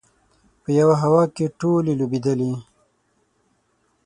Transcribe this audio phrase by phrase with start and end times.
[0.61, 2.53] په یوه هوا کې ټولې لوبېدلې.